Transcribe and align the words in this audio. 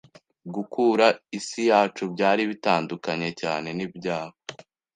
Gukura 0.53 1.05
isi 1.37 1.61
yacu 1.69 2.03
byari 2.13 2.43
bitandukanye 2.51 3.29
cyane 3.41 3.69
nibyawe 3.77 4.35